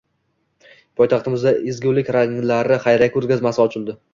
[1.01, 3.97] Poytaxtimizda «Ezgulik ranglari» xayriya ko‘rgazmasi ochildi